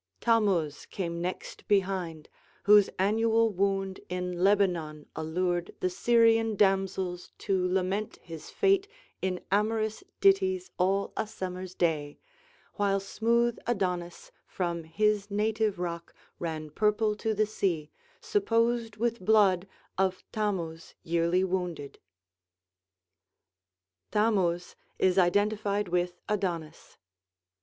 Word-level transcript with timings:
"Thammuz 0.19 0.87
came 0.87 1.21
next 1.21 1.67
behind, 1.67 2.27
Whose 2.63 2.89
annual 2.97 3.51
wound 3.51 3.99
in 4.09 4.43
Lebanon 4.43 5.05
allured 5.15 5.75
The 5.79 5.91
Syrian 5.91 6.55
damsels 6.55 7.31
to 7.37 7.67
lament 7.71 8.15
his 8.15 8.49
fate 8.49 8.87
In 9.21 9.41
amorous 9.51 10.03
ditties 10.19 10.71
all 10.79 11.13
a 11.15 11.27
summer's 11.27 11.75
day, 11.75 12.17
While 12.77 12.99
smooth 12.99 13.59
Adonis 13.67 14.31
from 14.47 14.85
his 14.85 15.29
native 15.29 15.77
rock 15.77 16.15
Ran 16.39 16.71
purple 16.71 17.15
to 17.17 17.35
the 17.35 17.45
sea, 17.45 17.91
supposed 18.19 18.97
with 18.97 19.23
blood 19.23 19.67
Of 19.99 20.23
Thammuz 20.33 20.95
yearly 21.03 21.43
wounded." 21.43 21.99
Thammuz 24.11 24.75
is 24.97 25.19
identified 25.19 25.89
with 25.89 26.17
Adonis. 26.27 26.97